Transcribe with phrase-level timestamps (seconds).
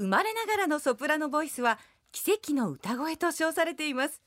[0.00, 1.78] 生まれながらのソプラノボイスは
[2.10, 4.22] 奇跡の歌声と称されています。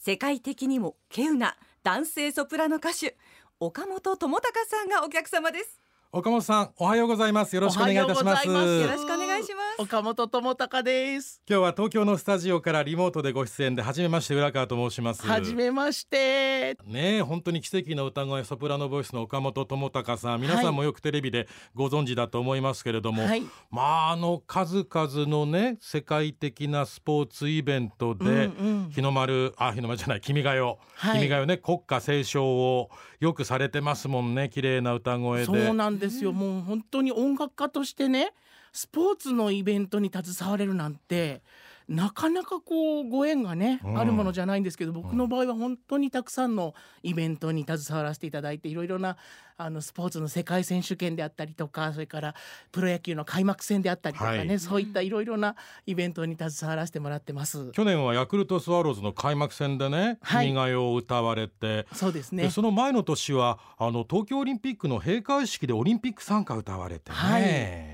[0.00, 3.16] 世界的にも稀有な男性ソプラノ歌手
[3.60, 5.83] 岡本智隆さんがお客様です。
[6.16, 7.56] 岡本さんおはようございます。
[7.56, 8.48] よろしくお願いいたします。
[8.48, 8.86] おはようございます。
[8.86, 9.82] よろしくお願いします。
[9.82, 11.42] 岡本智隆です。
[11.50, 15.26] 今日は東京のスタジオからリモートでご出演で初めまして浦川と申します。
[15.26, 16.78] はじめまして。
[16.86, 20.40] ねえ本当に奇跡の歌声ソプラノボイスの岡本智隆さん。
[20.40, 23.42] 皆さんもよくテレビでご存知だと思いますけれども、はい。
[23.72, 28.90] まああの数々のね世界的なスポーツイベントで、うんうん。
[28.90, 30.76] 日の丸あ日の丸じゃない君が代、は
[31.16, 31.18] い。
[31.18, 35.46] 君が代ね国歌斉唱をよくされてますもんね綺麗な歌声で。
[35.46, 36.32] そうなんですよ。
[36.32, 38.32] もう本当に音楽家としてね、
[38.72, 41.42] スポーツのイベントに携われるなんて。
[41.88, 43.98] なかなかこうご縁がね、うん。
[43.98, 49.16] あるものじゃないんですけど僕の場合は本当にたくさんのイベントに携わらせていただいていろいろな
[49.56, 52.34] あのスポーツの世界選手権であったりとかそれから
[52.72, 57.70] プロ野球の開幕戦であったりとかね、はいそういったいろいろなイベントに携わらせてもらってます。
[57.72, 60.46] 去年はヤクルトスワローズの開幕戦でね「はい。
[60.46, 62.44] 君が代」を歌われて、そうですね。
[62.44, 67.93] でその前の年はあの東京オリンピックの閉会式でオリンピック参加歌われてね、はい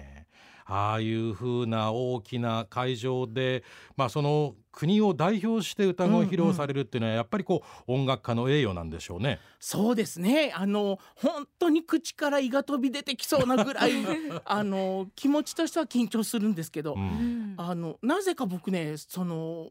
[0.70, 3.64] ああいう風な大きな会場で、
[3.96, 9.40] まあ、その国を代表して歌声を披露されるっていうのはやっぱりこう音楽家の栄誉なんでしょうね。
[9.58, 10.52] そうですね。
[10.54, 13.90] あの本当に口から胃が飛び出てきそうなぐらい
[14.46, 17.54] あの気持ちとしては緊張するんですけど、うん。
[17.56, 19.70] あのなぜか僕ねその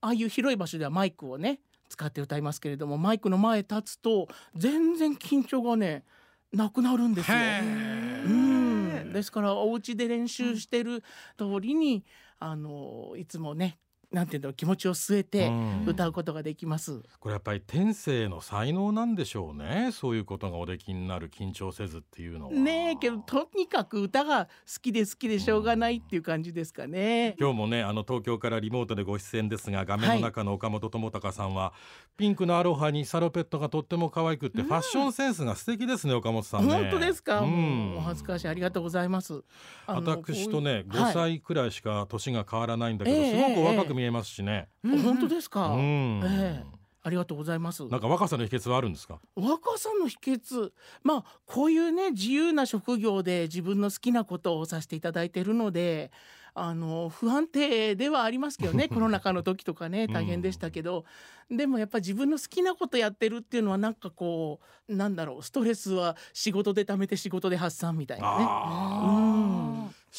[0.00, 6.04] ああいう広い場所ではマイクをね使って歌いますけれどもマイクの前立つと全然緊張がね
[6.52, 7.36] なくなるんですよ。
[9.10, 11.02] ですからお家で練習してる
[11.36, 12.04] 通りに
[12.38, 13.78] あのいつもね
[14.12, 15.84] なんていうんだろう気持ちを据えてうん。
[15.86, 17.00] 歌うことができます。
[17.18, 19.90] これやっぱり天性の才能なんでしょうね。
[19.92, 22.52] そういうことがおできになる緊張せずっていうのは。
[22.52, 24.50] ねえけどとにかく歌が好
[24.82, 27.36] きで好きでしょうがないっていう感じですかね。
[27.38, 31.72] 今日もねあの東京からリモートでご出演ですが画面の中の岡本智隆さんは、
[32.16, 36.74] ピンクのアロハにサロペットがとっても可愛くって、ファッションセンスが素敵ですね岡本さんね。
[36.74, 37.96] 本当ですか、うん。
[37.96, 38.48] お恥ずかしい。
[38.48, 39.42] ありがとうございます。
[39.86, 46.20] 私とねこういう5歳くらいしか年が変わらないんだけど、ええすごく若く見えますしね、はい本当ですか、うん。
[46.24, 46.80] ええ。
[47.02, 47.86] ありがとうございます。
[47.86, 49.18] なんか若さの秘訣はあるんですか？
[49.34, 50.72] 若さの秘訣。
[51.02, 56.10] まあこういうね自由な職業で自分の好きなことをさせていただいているので
[56.52, 58.88] あの不安定ではありますけどね。
[58.92, 61.04] コロナ禍の時とかね大変でしたけど、
[61.50, 68.44] でもやっぱ自分の好きなことやってるっていうのはなんかこうなんだろうストレスは仕事で貯めて仕事で発散みたいなね。
[68.46, 69.54] あー。
[69.54, 69.59] うん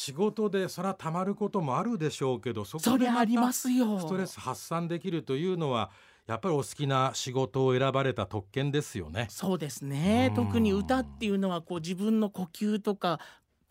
[0.02, 4.00] 仕事でそらたまることもあるでしょうけどそこでまたすよ。
[4.00, 5.92] ストレス発散できるというのは
[6.26, 9.28] やっぱりお好きな仕事を選ばれた特権ですよね。
[9.30, 13.20] そうですねうん特に歌っていうのはこう自分の呼吸とか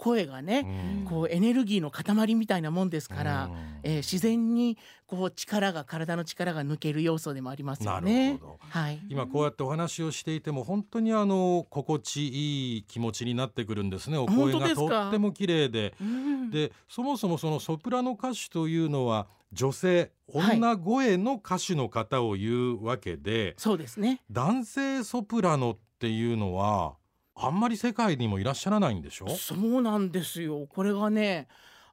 [0.01, 0.65] 声がね、
[0.97, 1.05] うん。
[1.05, 3.51] こうエネルギーの塊みたいなもんですから、うん。
[3.83, 8.37] えー自然にこう力が体の力が抜ける要素でもありますよなねる。
[8.39, 8.59] ほど。
[8.69, 8.99] はい。
[9.09, 14.17] 今こうやってお話をしていても本当にあの心地いい気持ちになってくるんですね。
[14.17, 15.93] お声がとっても綺麗で。
[16.01, 16.49] うん。
[16.49, 20.57] でそもそもそのソプラノ歌手というのは女性はい。
[20.57, 24.21] 女声の歌手の方を言うわけで、そうですね。
[24.31, 26.95] 男性ソプラノっていうのは
[27.41, 29.29] あんまり世界にもいらっしゃらないんでしょ？
[29.29, 30.67] そうなんですよ。
[30.67, 31.47] これがね、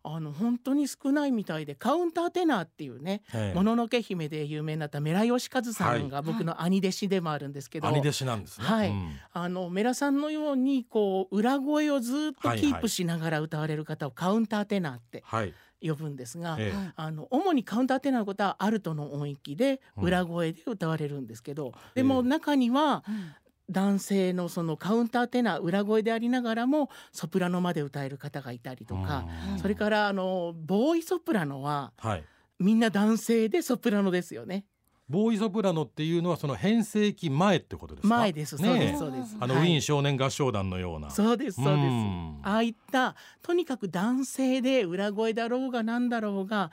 [0.05, 3.23] あの本当に少ないみたいでカウンターテナーっていうね。
[3.35, 3.55] ええ。
[3.55, 8.67] もののけ姫で有名になったメラヨシカズさんが僕の兄弟子でもあるんですけど、兄弟子なんですね。
[8.67, 8.89] はい。
[8.91, 9.11] うん。
[9.33, 16.77] あのメラさんのようにこう裏声をずっとキープしながら歌われる方をカウンターテナーってはい、呼ぶんですが、ええ。
[16.77, 23.33] はいあの主にカウンターテナーのことはアルトの音域でうん裏声で歌われるんですけど、ええでも中にはうん
[23.71, 32.25] 男性のそのカウンターテナー裏声でありながらもソプラノまで歌える方がいたりとか、うんそれからあのボーイソプラノははい、
[32.59, 34.65] みんな男性でソプラノですよね。
[35.09, 38.17] ボーイソプラノっていうのはその変声期前ってことですか？
[38.17, 39.37] 前です、そうですそうです。
[39.41, 39.63] あの、はい。
[39.65, 41.11] ウィーン少年合唱団のような。
[41.11, 41.87] そうですそうです。
[41.87, 42.41] ん。
[42.43, 46.71] ああいったとにかく男性で裏声だろうがなんだろうが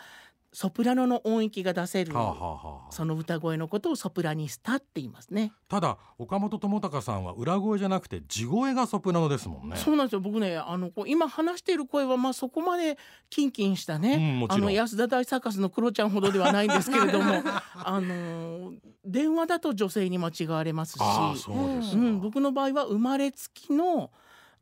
[0.56, 5.52] ソプラノの音域が出せる、はあ、はあはあ、その歌声のことをソプラニスタって言いますね。
[5.68, 9.76] ただ岡本智隆さんは裏声じゃなくて地声がソプラノですもんね。
[9.76, 12.98] そうなんですよ僕ねあのこう今話している声はまあそこまで
[13.30, 17.44] キンキンしたうんね、もちろんあの安田大サーカスのクロちゃんほどではないんですけれども
[17.76, 18.72] あの
[19.04, 21.40] 電話だと女性に間違われますし、そうで
[21.84, 24.10] すか、うん、僕の場合は生まれつきの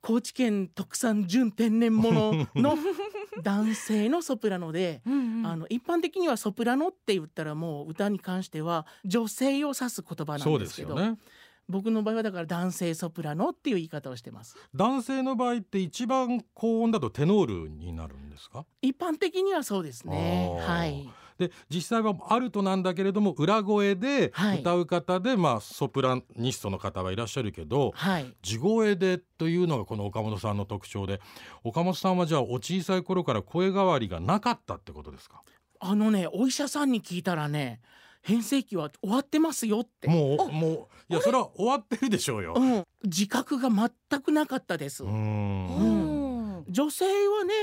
[0.02, 2.76] 高知県特産純天然物の
[3.42, 5.02] 男性のソプラノで。
[5.06, 5.48] うんうん。
[5.48, 11.18] あの一般的にはソプラノって言ったらもう歌に関しては女性を指す言葉なんですけどすよね。
[11.70, 14.58] 僕の場合はだから男性ソプラノっていう言い方をしてます。
[14.76, 18.66] 男性の場合って一番高音だとテノールになるんですか？
[18.82, 20.58] 一般的にはそうですね。
[20.62, 24.60] はいで実際はアルトなんだけれども裏声ではい。
[24.60, 28.34] 歌う方で、まあソプラニストの方はいらっしゃるけどはい。
[28.42, 31.20] 地声でというのがこの岡本さんの特徴で
[31.64, 35.42] 岡本さんはじゃあお小さい頃から声変わりがなかったってことですか？
[35.80, 37.82] あのねお医者さんに聞いたらね
[38.22, 40.08] 変声期は終わってますよって。
[40.08, 42.54] もうもういやそれは終わってるでしょうよ。
[42.56, 46.64] うん、自覚が全くなかったです、うん。
[46.70, 47.54] 女性はね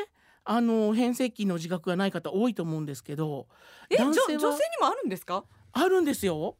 [0.53, 3.47] あの変声期の自覚がない方多いと思うんですけど
[3.89, 4.39] え女性に
[4.81, 5.45] もあるんですか？
[5.73, 6.57] あるんですよ。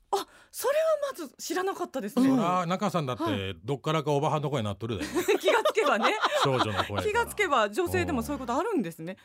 [0.53, 5.05] それはまず知らなかったですうんね、そら中さんだっはてどっからかおばはんの声になっとるで。
[5.41, 6.15] 気がつけばね。
[6.45, 9.17] 少女の声気がつけば女性でもそういうことあるんですね。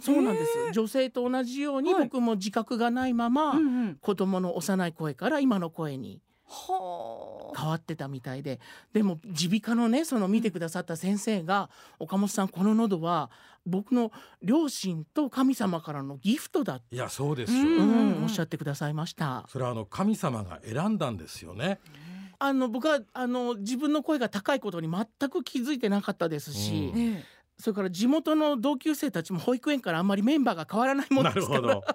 [0.00, 2.04] そうなんです女性と同じようにはい。
[2.04, 3.96] 僕も自覚がないまま、うんうん。
[3.96, 7.60] 子供の幼い声から今の声にはあ。
[7.60, 8.60] 変わってたみたいで。
[8.92, 11.68] でも耳鼻科のねその見てくださった先生が
[12.00, 13.30] 「岡本さんこの喉は
[13.66, 14.12] 僕の
[14.42, 18.22] 両親と神様からのギフトだ」いやそうですよ、うんうん。
[18.24, 19.44] おっしゃってくださいました。
[19.48, 21.80] それはあの神様が選んだんですよね。
[22.38, 27.00] あの僕はあの自分の声が高いことに全く気づいてなかったですし、うん。
[27.16, 27.24] え。
[27.56, 31.80] それから地元の同級生たちも保育園からあんまりメンバーが変わらないものなですから。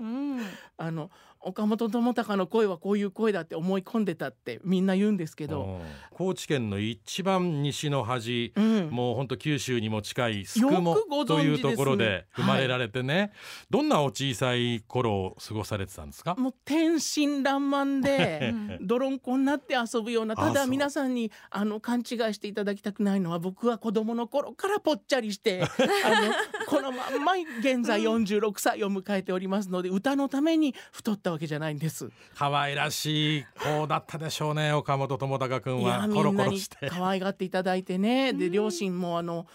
[0.77, 5.79] あの岡本智隆の声はこういう声だって思い込んでたってみんな言うんですけど、うん。
[6.11, 8.89] 高知県の一番西の端、うん。
[8.89, 13.31] もう本当九州にも近い宿毛よくご存知というところで生まれられてね、
[13.69, 16.35] どんなお小さい頃を過ごされてたんですか？
[16.35, 26.33] もう天真爛漫でうん 泥んこになって遊ぶようなただ皆さんにあの勘違いしていただきたくないのは僕は子供の頃からぽっちゃりして あの
[26.67, 32.09] このまんま現在46歳を迎えておりますので歌のために太ったわけじゃないんです。
[32.35, 36.89] 可愛らしい子だったでしょうね岡本智隆君はコロコロして。
[36.89, 39.47] 可愛がっていただいてねで両親もあの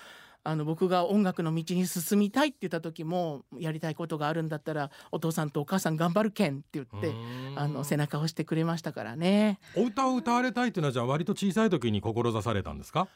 [0.47, 13.09] あの僕が音楽の道に進みたいって言った時もやりたいことがあるんだったらお父さんとお母さん頑張るけんって言ってうんあの背中を押してくれましたからねお歌を歌われたいというのはじゃあ割と小さい時に志されたんですか？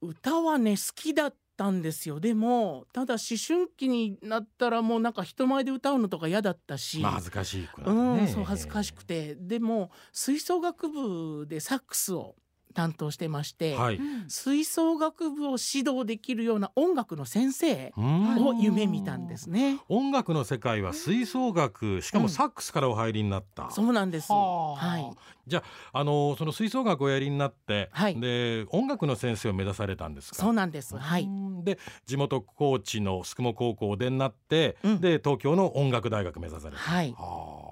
[0.00, 2.18] 歌はね好きだったんですよ。
[2.18, 8.26] でもただ思春期になったらもうなんか人前で歌うのとか嫌だったし、まあ恥ずかしいくなうん、ね。
[8.26, 9.36] そう恥ずかしくて。
[9.36, 12.34] でも吹奏楽部でサックスを
[12.72, 13.96] 担当してまして、はい。
[13.96, 19.78] うん吹奏楽部を指導できるような音楽の先生うんを夢見たんですね。
[19.88, 23.70] 音楽の世界は吹奏楽しかもサックスからお入りになった。
[23.70, 24.32] そうなんです。
[24.32, 25.10] はあはい。
[25.46, 30.36] じゃあ、あのその吹奏楽をやりになって、はいで音楽の先生を目指されたんですか？
[30.36, 30.96] そうなんです。
[30.96, 31.24] はい。
[31.24, 36.80] うんで地元高知の宿毛高校を出になって、うんで東京の音楽大学目指された。
[36.82, 37.12] はい。
[37.12, 37.71] は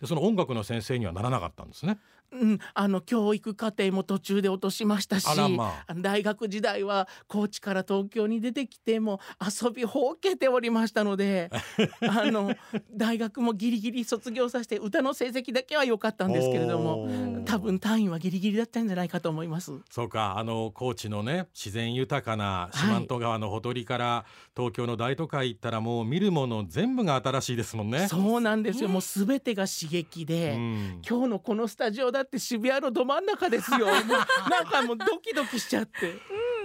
[0.00, 1.98] でその音楽の先生にはならなかったんですね。
[2.32, 11.50] うん、あの教育課程も途中で落としましたし、まあ大学時代は高知から東京に出てきても遊びほうけておりましたので
[12.08, 12.54] あの
[12.94, 19.72] 大学もギリギリ卒業させて歌の成績だけは良かったんですけれども多分単位はギリギリだったんじゃないかと思います。
[19.90, 24.24] そうかあの高知のね自然豊かな四万十川のほとりから、
[24.56, 28.06] 東京の大都会行ったらもう見るもの全部が新しいですもんね。
[28.06, 31.02] そうなんですよもうすべてが刺激で、うん。
[31.06, 33.86] 今日のこのスタジオだって渋谷のど真ん中ですよ。
[34.48, 36.14] なんかもうドキドキしちゃって。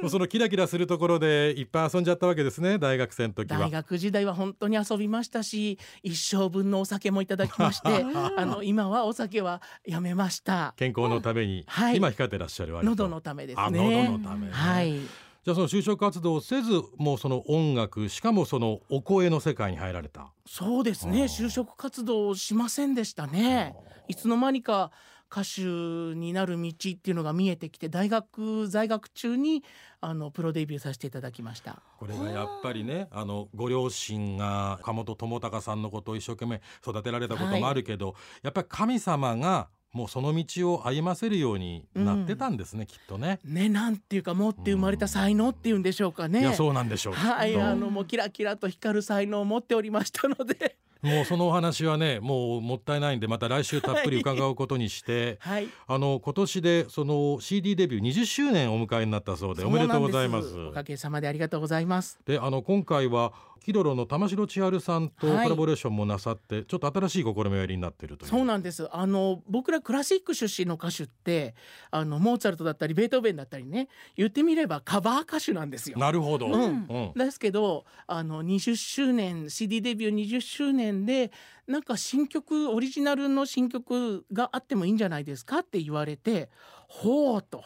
[0.10, 3.60] そのキラキラするところでいっぱい遊んじゃったわけですね大学生の時は。
[3.60, 3.72] 大。
[3.72, 7.88] 学時代は本当に遊びましたし一生分のお酒もいただきまして
[8.38, 10.74] あの今はお酒はやめました。
[10.78, 11.98] 健康のために、はい。
[11.98, 12.92] 今控えてらっしゃる割と。
[12.92, 14.52] 喉のためですあね喉のためね。
[14.52, 15.00] はい
[15.46, 20.34] じゃあその就職活動をせずもうその音楽しかもそのお声の世界に入られた。
[20.48, 21.26] そうですね。
[21.26, 23.76] 就職活動をしませんでしたね。
[24.08, 24.90] いつの間にか
[25.32, 29.64] 歌手になる道っていうのが見えてきて大学在学中に
[30.02, 31.80] あのプロデビューさせていただきました。
[32.00, 43.40] これがやっぱりねあのご両親が岡本智隆さんのことを一生懸命育てられたこともあるけど、やっぱり神様がもうその道を歩ませるようになってたんですね、きっとね。
[43.46, 47.14] ねなんていうか持って生まれた才能っていうんでしょうかねいやそうなんでしょう。
[47.14, 62.20] はい、あのもうキラキラと光る才能を持っておりましたので、もうそのお話はねもうもったいないんでまた来週たっぷり伺うことにして、はい、あの今年でその CD デビュー20周年お迎えになったそうでおめでとうございますおかげさまでありがとうございます。
[62.26, 65.50] であの今回はキロロの玉城千春さんとコはい。
[65.50, 68.30] ラボレーションもなさって、ちょっと新しい試みをやりになっているという。
[68.30, 68.88] そうなんです。
[68.92, 71.56] あの僕らクラシック出身の歌手って
[71.92, 75.98] あのモーツァルトだったりベートーベンだったりね言ってみればカバー歌手なんですよ。
[75.98, 76.54] なるほど、うん。
[76.54, 77.14] うん。
[77.16, 81.32] ですけどあの20周年 CD デビュー20周年で
[81.68, 86.50] なんか新曲オリジナルの新曲があってもいいんじゃないですかって言われて
[86.88, 87.64] ほうと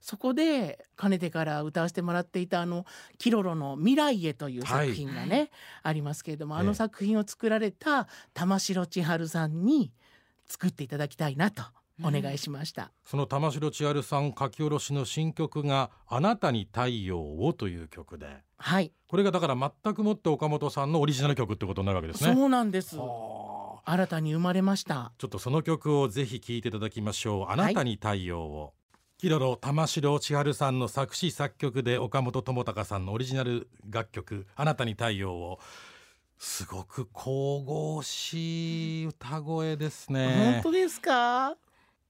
[0.00, 2.86] そこでかねてから歌わせてもらっていたあの
[3.18, 5.50] キロロの「未来へ」という作品がね、
[5.82, 9.92] ありますけれどもあええの作品を作られた玉城千春さんに
[10.46, 11.62] 作っていただきたいなと
[12.02, 12.92] お願いしました。
[13.04, 22.34] その玉城千春さん書き下ろしの新曲が「あなたに太陽を」という曲ではい、これがだから全くもって岡本さんのオリジナル曲ってことになるわけですね。
[22.34, 25.12] そうなんですはあ新たに生まれました。
[25.18, 27.50] ちょっとその曲をぜひ聴いていただきましょう。
[27.50, 28.74] あなたに太陽を。
[29.20, 35.60] キロロ玉城千春さんの作詞作曲で岡本智隆さんのオリジナル楽曲「あなたに太陽を」
[36.40, 40.62] すごく神々しい歌声ですね。
[40.62, 41.54] 本当ですか？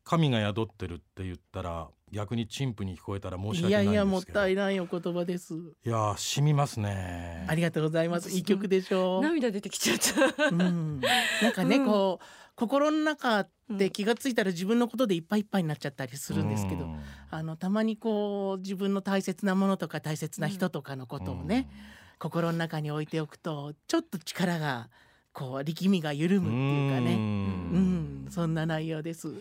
[0.05, 3.87] 神が宿ってるって言ったら逆に陳腐に聞こえたら申し訳いないんですけど。
[3.87, 5.55] やいやもったいないお言葉です。
[5.85, 7.45] いや染みますね。
[7.49, 8.31] ありがとうございます。
[8.31, 9.23] いい曲でしょう。
[9.23, 10.47] 涙出てきちゃった。
[10.47, 11.01] うん、
[11.43, 12.25] なんかね、うんこう
[12.61, 17.01] 心の中って気がついたら自分のことでいっぱいいっぱいになっちゃったりするんですけど、うん。
[17.31, 21.71] あのたまにこう自分の大切なものとか大切な人とかのことをね、
[22.19, 24.91] 心の中に置いておくとちょっと力が
[25.33, 28.27] こう力みが緩むっていうかね、ん。
[28.27, 29.33] うん、そんな内容です。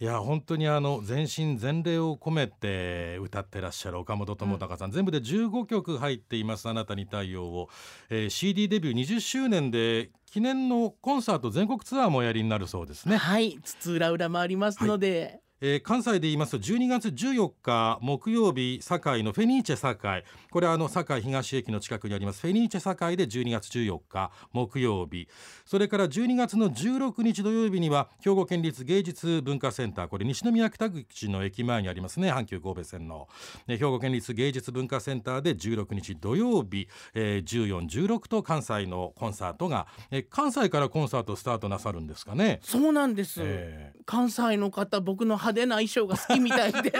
[0.00, 7.68] いや本当にあの全身全霊を込めて歌ってらっしゃる岡本智隆さん、全部で15曲入っています「あなたに太陽を」
[8.10, 13.16] えー CD デビュー20周年で記念のコンサート全国ツアーもおやりになるそうですね。
[13.16, 20.22] はい、津々浦々もありますので、えー関西で言いますと12月14日木曜日堺のフェニーチェ堺。
[20.50, 25.26] これはあの堺東駅の近くにありますフェニーチェ堺で12月14日木曜日。
[25.64, 30.08] それから12月の16日土曜日には兵庫県立芸術文化センター。
[30.08, 33.26] これ西宮北口の駅前にありますね阪急神戸線の、
[33.66, 42.60] ね兵庫県立芸術文化センターで16日土曜日、えー14、16と関西のコンサートが、えー関西からコンサートスタートなさるんですかね。
[42.62, 43.40] そうなんです。
[43.42, 44.02] えー。
[44.04, 46.92] 関西の方僕の派手な衣装が好きみたいで。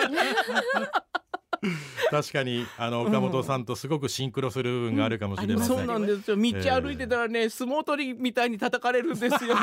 [2.11, 6.37] 確かにあの岡本さんとすごくシンクロする部分があるかもしれません、そうなんですよ。
[6.37, 9.57] 道歩いてたらね、相撲取りみたいに叩かれるんですよ。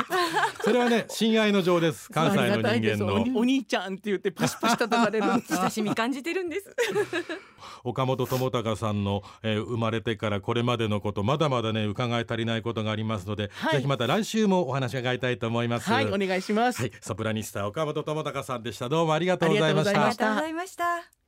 [0.62, 2.10] それはね親愛の情です。
[2.10, 3.24] 関西の人間の。
[3.36, 5.56] おお兄ちゃんって言ってパシパシ叩かれるんです。
[5.56, 6.74] 親しみ感じてるんです。
[7.84, 13.76] 岡本智隆さんの、えー生まれてからこれまでのことまだまだね伺い足りないことがありますので、はい。
[13.76, 15.88] ぜひまた来週もお話伺いたいと思います。
[15.90, 16.92] はいお願いします、はい。
[17.00, 18.88] ソプラニスタ岡本智隆さんでした。
[18.88, 20.06] どうもありがとうございました。
[20.06, 21.21] ありがとうございました